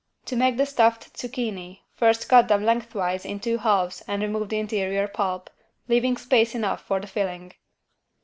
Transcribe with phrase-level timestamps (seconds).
[0.25, 4.57] To make the stuffed zucchini first cut them lengthwise in two halves and remove the
[4.57, 5.47] interior pulp,
[5.87, 7.53] leaving space enough for the filling.